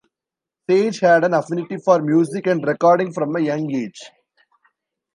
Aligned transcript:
Sage 0.67 0.99
had 1.01 1.23
an 1.25 1.35
affinity 1.35 1.77
for 1.77 2.01
music 2.01 2.47
and 2.47 2.65
recording 2.65 3.13
from 3.13 3.35
a 3.35 3.39
young 3.39 3.71
age. 3.71 4.09